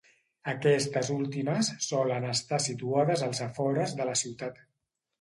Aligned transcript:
Aquestes 0.53 1.11
últimes 1.17 1.69
solen 1.89 2.27
estar 2.33 2.61
situades 2.71 3.27
als 3.31 3.47
afores 3.51 3.99
de 4.03 4.13
la 4.13 4.21
ciutat. 4.27 4.63